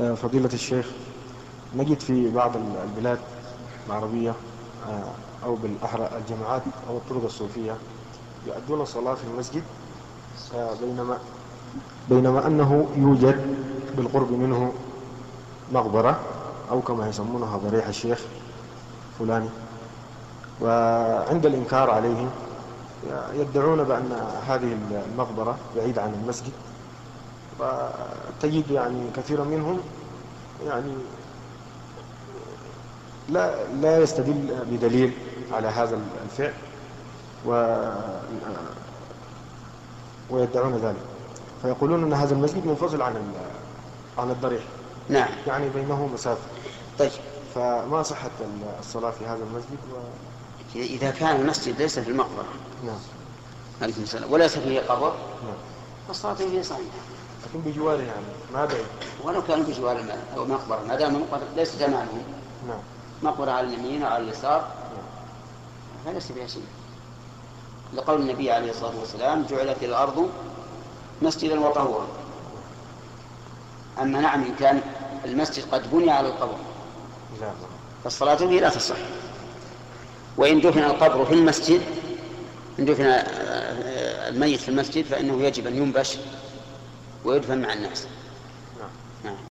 [0.00, 0.86] آه، فضيلة الشيخ
[1.76, 2.52] نجد في بعض
[2.84, 3.18] البلاد
[3.86, 4.34] العربية
[4.88, 7.76] آه، أو بالأحرى الجماعات أو الطرق الصوفية
[8.46, 9.62] يؤدون الصلاة في المسجد
[10.80, 11.18] بينما
[12.10, 13.56] بينما أنه يوجد
[13.96, 14.72] بالقرب منه
[15.72, 16.20] مقبرة
[16.70, 18.20] أو كما يسمونها ضريح الشيخ
[19.18, 19.48] فلاني.
[20.60, 22.30] وعند الإنكار عليهم
[23.34, 24.12] يدعون بأن
[24.48, 24.76] هذه
[25.12, 26.52] المقبرة بعيدة عن المسجد
[27.58, 29.80] وتجد يعني كثيرا منهم
[30.66, 30.92] يعني
[33.28, 35.12] لا لا يستدل بدليل
[35.52, 36.52] على هذا الفعل
[37.46, 37.78] و
[40.30, 41.02] ويدعون ذلك.
[41.62, 43.32] فيقولون إن هذا المسجد منفصل عن
[44.18, 44.62] عن الضريح.
[45.08, 45.28] نعم.
[45.46, 46.40] يعني بينه مسافة.
[46.98, 47.10] طيب.
[47.54, 48.30] فما صحة
[48.80, 49.96] الصلاة في هذا المسجد و...
[50.76, 52.44] إذا كان المسجد ليس في المقبرة.
[52.86, 52.98] نعم.
[53.82, 54.32] عليكم السلام.
[54.32, 55.12] وليس فيه قبر
[55.44, 55.56] نعم.
[56.08, 56.82] فالصلاة فيه صحيحة
[57.52, 58.84] لكن بجواره يعني ما بعيد.
[59.24, 62.22] ولو كان في جوار الماء أو مقبرة ما دام المقبرة ليس جماعهم
[62.68, 62.78] نعم.
[63.22, 66.14] مقبرة على اليمين وعلى اليسار؟ نعم.
[66.14, 66.62] فليس فيها شيء.
[67.94, 70.30] لقول النبي عليه الصلاة والسلام جعلت الأرض
[71.22, 72.06] مسجدا وطهورا.
[74.00, 74.80] أما نعم إن كان
[75.24, 76.56] المسجد قد بني على القبر.
[78.04, 78.96] فالصلاة فيه لا تصح.
[80.36, 81.80] وإن دفن القبر في المسجد
[82.78, 86.16] إن دفن آه، الميت في المسجد فإنه يجب أن ينبش.
[87.24, 88.08] ويدفن مع الناس.
[88.78, 88.90] نعم.
[89.24, 89.51] نعم.